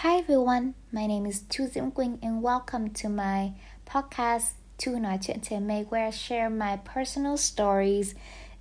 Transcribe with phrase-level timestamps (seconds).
[0.00, 3.52] Hi everyone, my name is Tu Quỳnh and welcome to my
[3.86, 8.14] podcast Tu nói chuyện mê where I share my personal stories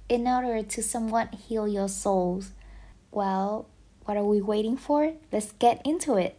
[0.08, 2.54] in order to somewhat heal your souls.
[3.12, 3.66] Well,
[4.06, 5.12] what are we waiting for?
[5.30, 6.38] Let's get into it.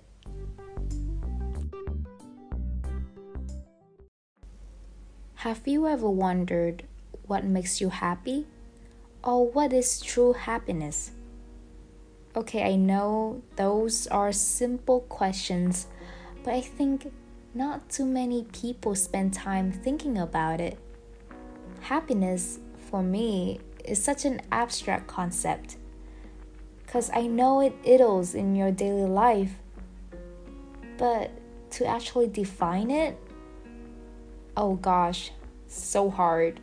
[5.35, 6.85] Have you ever wondered
[7.27, 8.47] what makes you happy?
[9.23, 11.11] Or what is true happiness?
[12.37, 15.87] Okay, I know those are simple questions,
[16.45, 17.11] but I think
[17.55, 20.79] not too many people spend time thinking about it.
[21.81, 22.59] Happiness,
[22.91, 25.79] for me, is such an abstract concept
[26.85, 29.55] because I know it idles in your daily life,
[30.99, 31.31] but
[31.71, 33.19] to actually define it,
[34.59, 35.31] oh gosh,
[35.69, 36.61] so hard.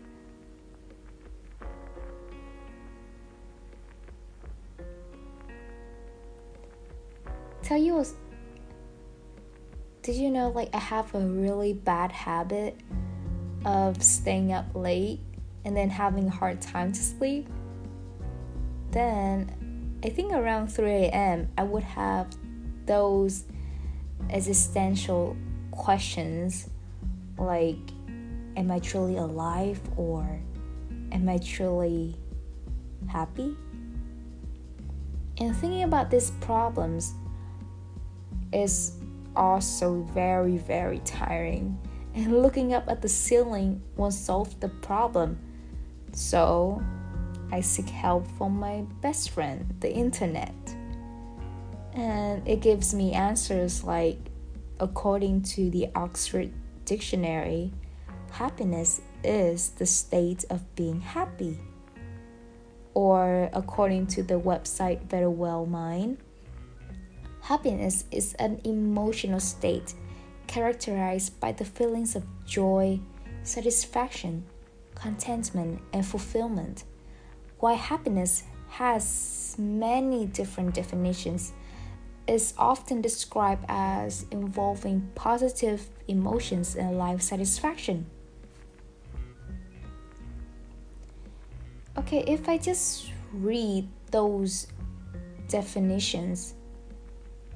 [7.63, 8.05] Tell you a,
[10.01, 12.79] did you know like I have a really bad habit
[13.65, 15.21] of staying up late
[15.63, 17.47] and then having a hard time to sleep?
[18.91, 21.49] Then I think around 3 a.m.
[21.57, 22.35] I would have
[22.85, 23.45] those
[24.29, 25.37] existential
[25.71, 26.69] questions
[27.37, 27.77] like
[28.55, 30.39] am I truly alive or
[31.11, 32.15] am I truly
[33.07, 33.55] happy?
[35.39, 37.15] And thinking about these problems
[38.53, 38.93] is
[39.35, 41.77] also very, very tiring.
[42.15, 45.39] And looking up at the ceiling won't solve the problem.
[46.11, 46.81] So
[47.51, 50.53] I seek help from my best friend, the internet.
[51.93, 54.19] And it gives me answers like,
[54.79, 56.51] according to the Oxford
[56.85, 57.71] Dictionary,
[58.31, 61.59] happiness is the state of being happy.
[62.93, 66.17] Or according to the website Verywell Mind,
[67.43, 69.95] Happiness is an emotional state
[70.47, 72.97] characterized by the feelings of joy,
[73.43, 74.45] satisfaction,
[74.95, 76.85] contentment, and fulfillment.
[77.59, 81.51] While happiness has many different definitions,
[82.27, 88.05] is often described as involving positive emotions and life satisfaction.
[91.97, 94.67] Okay, if I just read those
[95.49, 96.55] definitions,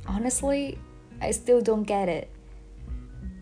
[0.08, 0.80] honestly,
[1.22, 2.30] I still don't get it.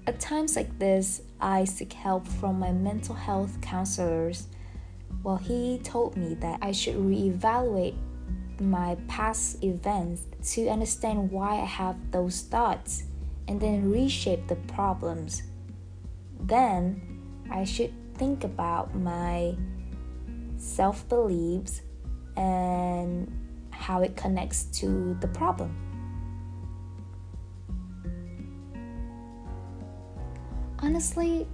[0.08, 4.48] At times like this, I seek help from my mental health counselors.
[5.24, 7.96] Well, he told me that I should reevaluate
[8.60, 13.04] my past events to understand why I have those thoughts
[13.48, 15.44] and then reshape the problems.
[16.40, 17.02] Then
[17.52, 19.56] I should think about my
[20.58, 21.82] self beliefs
[22.38, 23.32] and
[23.72, 25.85] how it connects to the problem.
[30.86, 31.48] Honestly,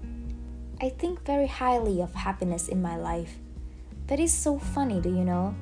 [0.81, 3.39] I think very highly of happiness in my life.
[4.07, 5.55] That is so funny, do you know?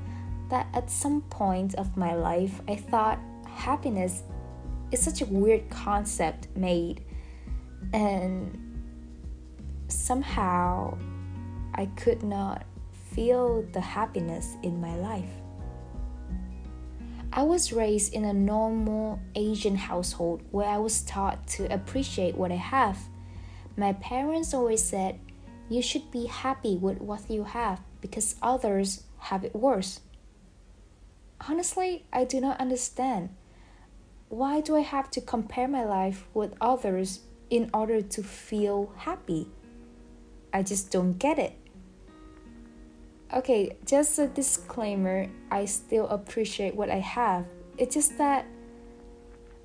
[0.49, 4.23] That at some point of my life, I thought happiness
[4.91, 7.05] is such a weird concept made,
[7.93, 8.57] and
[9.87, 10.97] somehow
[11.75, 12.65] I could not
[13.11, 15.29] feel the happiness in my life.
[17.31, 22.51] I was raised in a normal Asian household where I was taught to appreciate what
[22.51, 22.97] I have
[23.79, 25.19] my parents always said,
[25.69, 30.01] You should be happy with what you have because others have it worse.
[31.47, 33.29] Honestly, I do not understand.
[34.27, 39.47] Why do I have to compare my life with others in order to feel happy?
[40.53, 41.53] I just don't get it.
[43.33, 47.45] Okay, just a disclaimer I still appreciate what I have.
[47.77, 48.45] It's just that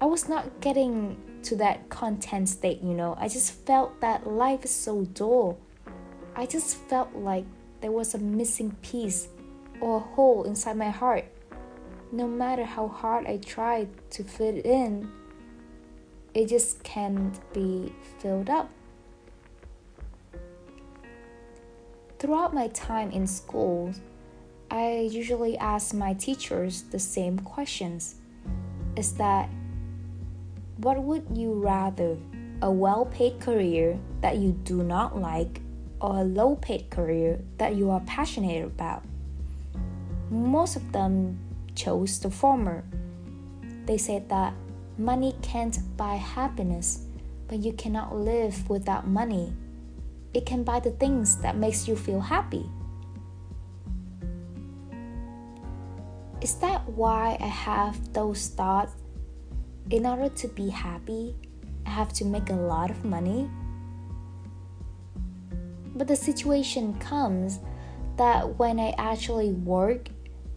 [0.01, 3.17] I was not getting to that content state, you know.
[3.19, 5.59] I just felt that life is so dull.
[6.35, 7.45] I just felt like
[7.81, 9.29] there was a missing piece
[9.81, 11.25] or a hole inside my heart.
[12.13, 15.11] No matter how hard I tried to fit it in,
[16.33, 18.71] it just can't be filled up.
[22.19, 23.93] Throughout my time in school,
[24.71, 28.17] I usually ask my teachers the same questions.
[28.97, 29.51] Is that
[30.79, 32.17] what would you rather?
[32.63, 35.61] A well paid career that you do not like,
[36.01, 39.03] or a low paid career that you are passionate about?
[40.31, 41.39] Most of them
[41.75, 42.85] chose the former.
[43.87, 44.55] They said that
[44.99, 47.07] money can't buy happiness,
[47.49, 49.53] but you cannot live without money.
[50.33, 52.69] It can buy the things that makes you feel happy.
[56.41, 58.95] Is that why I have those thoughts
[59.91, 61.35] in order to be happy,
[61.87, 63.51] I have to make a lot of money.
[65.95, 67.61] But the situation comes
[68.17, 70.09] that when I actually work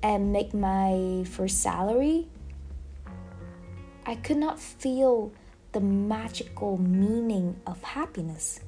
[0.01, 2.27] and make my first salary,
[4.05, 5.33] I could not feel
[5.73, 8.61] the magical meaning of happiness.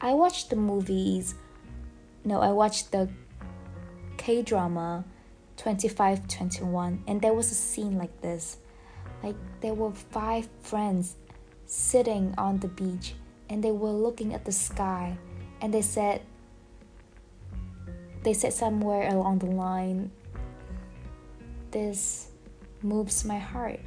[0.00, 1.34] I watched the movies,
[2.24, 3.08] no, I watched the
[4.16, 5.04] K drama
[5.56, 8.58] 2521, and there was a scene like this.
[9.22, 11.16] Like, there were five friends
[11.66, 13.14] sitting on the beach
[13.48, 15.16] and they were looking at the sky
[15.60, 16.22] and they said,
[18.22, 20.10] they said somewhere along the line,
[21.70, 22.28] This
[22.82, 23.80] moves my heart.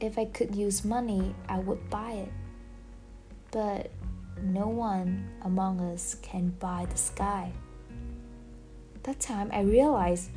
[0.00, 2.32] If I could use money, I would buy it.
[3.50, 3.90] But
[4.42, 7.52] no one among us can buy the sky.
[9.04, 10.30] That time I realized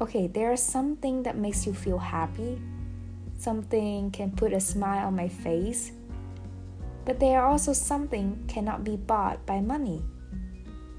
[0.00, 2.60] okay, there's something that makes you feel happy,
[3.38, 5.92] something can put a smile on my face,
[7.04, 10.02] but there are also something cannot be bought by money,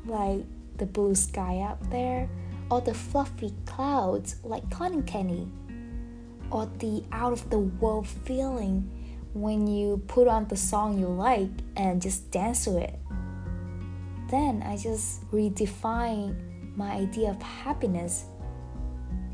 [0.06, 0.44] like
[0.78, 2.30] the blue sky up there,
[2.70, 5.48] or the fluffy clouds like cotton candy,
[6.52, 8.90] or the out of the world feeling
[9.34, 12.98] when you put on the song you like and just dance to it.
[14.30, 18.26] Then I just redefine my idea of happiness.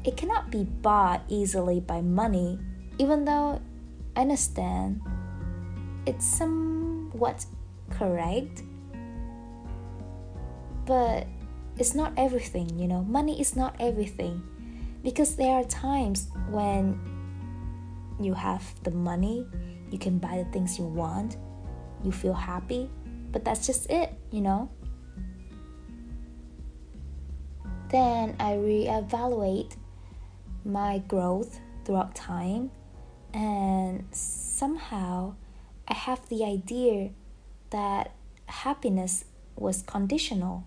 [0.03, 2.59] It cannot be bought easily by money,
[2.97, 3.61] even though
[4.15, 5.01] I understand
[6.05, 7.45] it's somewhat
[7.89, 8.63] correct.
[10.85, 11.27] But
[11.77, 13.03] it's not everything, you know.
[13.03, 14.41] Money is not everything
[15.03, 16.99] because there are times when
[18.19, 19.47] you have the money
[19.91, 21.37] you can buy the things you want,
[22.03, 22.89] you feel happy,
[23.31, 24.69] but that's just it, you know?
[27.89, 29.75] Then I reevaluate
[30.63, 32.71] my growth throughout time,
[33.33, 35.35] and somehow
[35.87, 37.11] I have the idea
[37.71, 38.13] that
[38.45, 39.25] happiness
[39.55, 40.65] was conditional.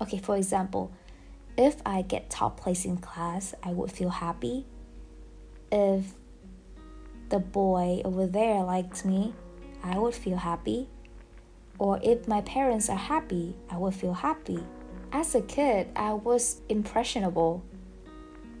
[0.00, 0.92] Okay, for example,
[1.56, 4.66] if I get top place in class, I would feel happy.
[5.70, 6.14] If
[7.28, 9.34] the boy over there likes me,
[9.82, 10.88] I would feel happy.
[11.78, 14.64] Or if my parents are happy, I would feel happy.
[15.12, 17.64] As a kid, I was impressionable.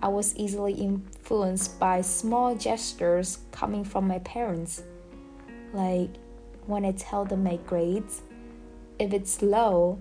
[0.02, 4.82] I was easily influenced by small gestures coming from my parents.
[5.72, 6.10] Like
[6.66, 8.22] when I tell them my grades,
[8.98, 10.00] if it's low,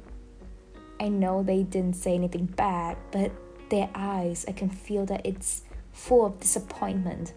[1.00, 3.32] I know they didn't say anything bad, but
[3.70, 7.34] their eyes, I can feel that it's full of disappointment.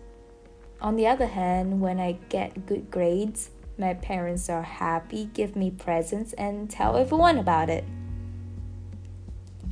[0.80, 5.70] On the other hand, when I get good grades, my parents are happy, give me
[5.70, 7.84] presents, and tell everyone about it.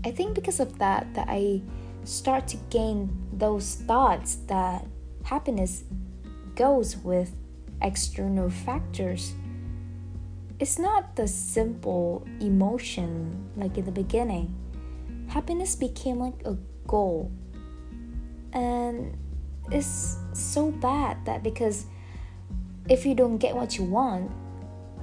[0.05, 1.63] I think because of that, that I
[2.05, 4.87] start to gain those thoughts that
[5.25, 5.85] happiness
[6.55, 7.35] goes with
[7.83, 9.35] external factors.
[10.59, 14.55] It's not the simple emotion like in the beginning.
[15.29, 16.57] Happiness became like a
[16.87, 17.33] goal.
[18.53, 19.17] And
[19.73, 21.87] it's so bad that because
[22.89, 24.31] if you don't get what you want,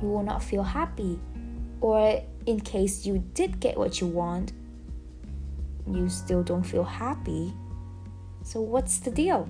[0.02, 1.20] you will not feel happy.
[1.82, 4.54] Or in case you did get what you want,
[5.88, 7.54] you still don't feel happy.
[8.44, 9.48] So, what's the deal?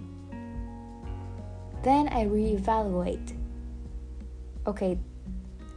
[1.84, 3.36] Then I reevaluate.
[4.68, 5.00] Okay,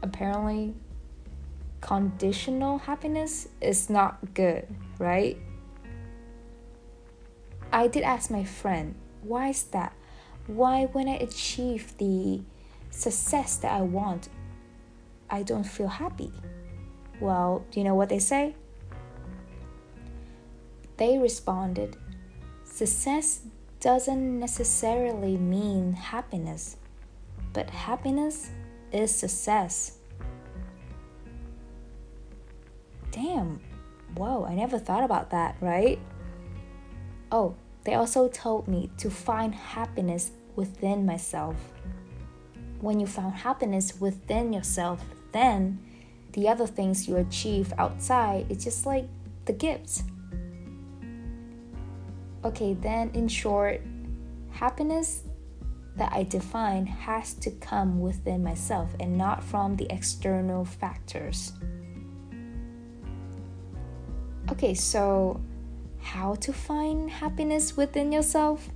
[0.02, 0.74] apparently,
[1.80, 4.66] conditional happiness is not good,
[4.98, 5.38] right?
[7.72, 9.92] I did ask my friend why is that?
[10.46, 12.42] Why, when I achieve the
[12.90, 14.28] success that I want,
[15.30, 16.30] I don't feel happy?
[17.20, 18.54] Well, do you know what they say?
[20.96, 21.96] They responded,
[22.64, 23.42] Success
[23.80, 26.76] doesn't necessarily mean happiness,
[27.52, 28.50] but happiness
[28.92, 29.98] is success.
[33.10, 33.60] Damn,
[34.16, 35.98] whoa, I never thought about that, right?
[37.30, 41.56] Oh, they also told me to find happiness within myself.
[42.80, 45.78] When you found happiness within yourself, then
[46.32, 49.06] the other things you achieve outside is just like
[49.44, 50.04] the gifts.
[52.44, 53.80] Okay, then in short,
[54.50, 55.22] happiness
[55.96, 61.52] that I define has to come within myself and not from the external factors.
[64.50, 65.40] Okay, so
[66.00, 68.68] how to find happiness within yourself?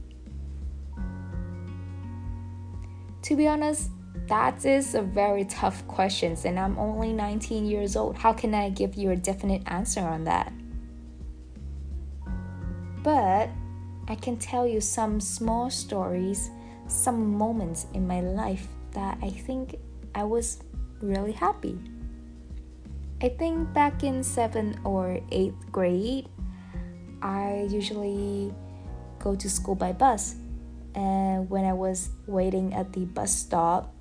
[3.23, 3.91] To be honest,
[4.29, 8.17] that is a very tough question, and I'm only 19 years old.
[8.17, 10.53] How can I give you a definite answer on that?
[13.03, 13.51] But
[14.09, 16.51] I can tell you some small stories,
[16.89, 19.77] some moments in my life that I think
[20.15, 20.65] I was
[21.03, 21.79] really happy.
[23.21, 26.29] I think back in seventh or eighth grade,
[27.21, 28.55] I usually
[29.19, 30.37] go to school by bus.
[30.95, 33.95] And when I was waiting at the bus stop,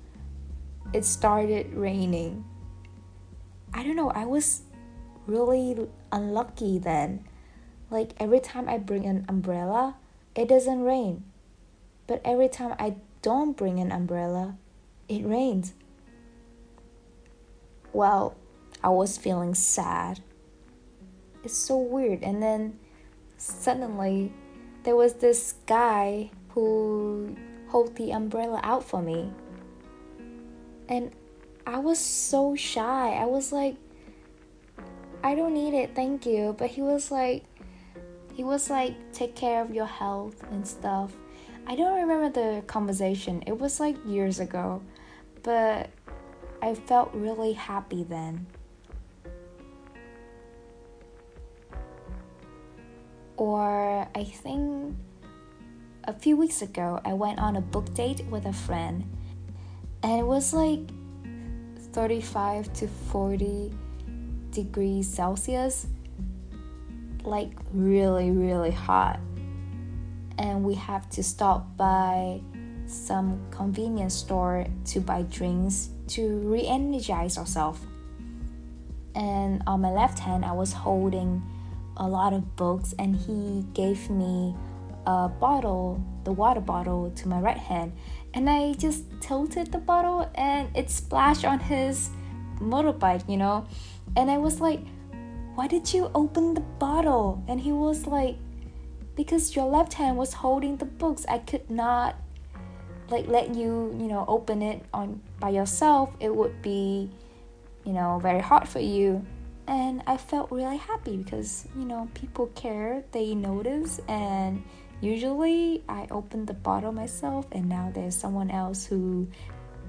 [0.94, 2.44] it started raining.
[3.74, 4.62] I don't know, I was
[5.26, 5.76] really
[6.10, 7.28] unlucky then.
[7.90, 9.96] Like every time I bring an umbrella,
[10.34, 11.24] it doesn't rain.
[12.06, 14.56] But every time I don't bring an umbrella,
[15.08, 15.74] it rains.
[17.92, 18.36] Well,
[18.82, 20.20] I was feeling sad.
[21.42, 22.22] It's so weird.
[22.22, 22.78] And then
[23.36, 24.32] suddenly
[24.84, 27.36] there was this guy who
[27.70, 29.30] held the umbrella out for me.
[30.88, 31.12] And
[31.66, 33.12] I was so shy.
[33.14, 33.76] I was like,
[35.22, 36.54] I don't need it, thank you.
[36.56, 37.44] But he was like,
[38.38, 41.10] he was like, take care of your health and stuff.
[41.66, 44.80] I don't remember the conversation, it was like years ago.
[45.42, 45.90] But
[46.62, 48.46] I felt really happy then.
[53.36, 54.94] Or I think
[56.04, 59.02] a few weeks ago, I went on a book date with a friend,
[60.04, 60.88] and it was like
[61.92, 63.72] 35 to 40
[64.52, 65.88] degrees Celsius,
[67.28, 69.20] like really, really hot.
[70.38, 72.40] And we have to stop by
[72.86, 77.80] some convenience store to buy drinks to re energize ourselves.
[79.14, 81.42] And on my left hand, I was holding
[81.96, 84.54] a lot of books, and he gave me
[85.06, 87.92] a bottle, the water bottle, to my right hand.
[88.34, 92.10] And I just tilted the bottle, and it splashed on his
[92.60, 93.66] motorbike, you know.
[94.16, 94.80] And I was like,
[95.58, 97.42] Why did you open the bottle?
[97.48, 98.36] And he was like,
[99.16, 101.26] Because your left hand was holding the books.
[101.28, 102.14] I could not
[103.10, 106.14] like let you, you know, open it on by yourself.
[106.20, 107.10] It would be,
[107.82, 109.26] you know, very hard for you
[109.66, 114.62] and I felt really happy because you know people care, they notice, and
[115.00, 119.28] usually I open the bottle myself, and now there's someone else who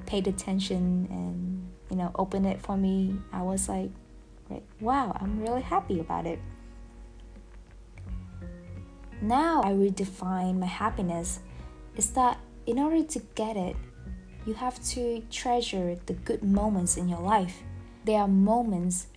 [0.08, 3.16] paid attention and you know opened it for me.
[3.32, 3.92] I was like,
[4.50, 6.40] right, wow, I'm really happy about it.
[9.22, 11.40] Now I redefine my happiness
[11.96, 13.76] is that in order to get it,
[14.46, 17.62] you have to treasure the good moments in your life.
[18.06, 19.08] There are moments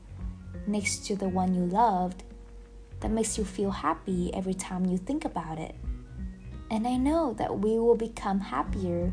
[0.66, 2.24] next to the one you loved
[3.00, 5.74] that makes you feel happy every time you think about it.
[6.70, 9.12] And I know that we will become happier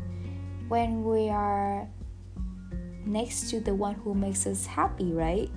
[0.68, 1.86] when we are
[3.04, 5.50] next to the one who makes us happy, right?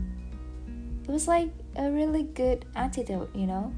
[1.03, 3.74] It was like a really good antidote, you know?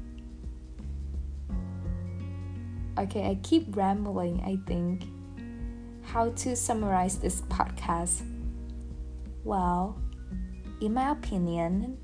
[2.98, 5.04] Okay, I keep rambling, I think.
[6.02, 8.22] How to summarize this podcast?
[9.42, 10.00] Well,
[10.80, 11.98] in my opinion,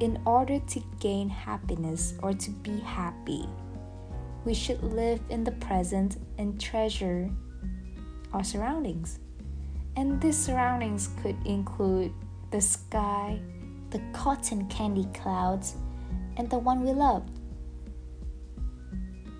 [0.00, 3.46] in order to gain happiness or to be happy,
[4.44, 7.30] we should live in the present and treasure
[8.32, 9.18] our surroundings.
[9.96, 12.12] And these surroundings could include
[12.50, 13.40] the sky,
[13.90, 15.76] the cotton candy clouds,
[16.36, 17.40] and the one we loved.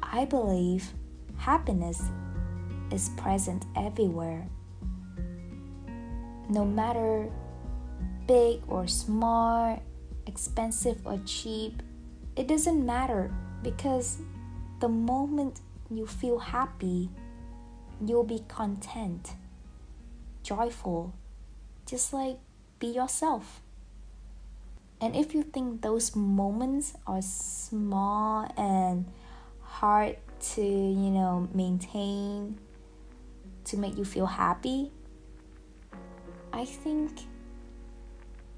[0.03, 0.93] I believe
[1.37, 2.03] happiness
[2.91, 4.49] is present everywhere.
[6.50, 7.29] No matter
[8.27, 9.83] big or small,
[10.27, 11.83] expensive or cheap,
[12.37, 14.19] it doesn't matter because
[14.81, 15.61] the moment
[15.91, 17.11] you feel happy,
[18.05, 19.33] you'll be content,
[20.43, 21.15] joyful,
[21.87, 22.38] just like
[22.78, 23.61] be yourself.
[25.00, 29.06] And if you think those moments are small and
[29.62, 30.16] hard
[30.54, 32.58] to, you know, maintain
[33.64, 34.90] to make you feel happy,
[36.52, 37.12] I think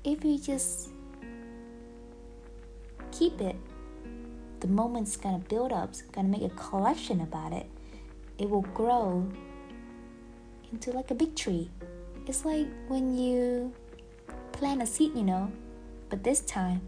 [0.05, 0.91] if you just
[3.13, 3.57] keep it.
[4.61, 7.67] The moment's gonna build up, gonna make a collection about it.
[8.39, 9.27] It will grow
[10.73, 11.71] into like a big tree.
[12.27, 13.73] It's like when you
[14.61, 15.51] plant a seed, you know,
[16.11, 16.83] but this time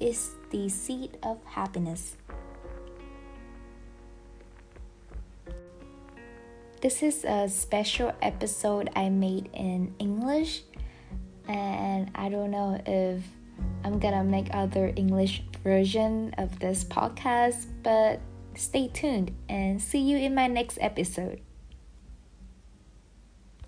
[0.00, 2.16] it's the seed of happiness.
[6.80, 10.62] This is a special episode I made in English,
[11.46, 13.22] and I don't know if
[13.84, 18.20] I'm gonna make other English version of this podcast, but
[18.54, 21.45] stay tuned and see you in my next episode.